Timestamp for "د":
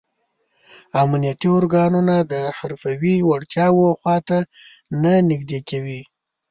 2.31-2.33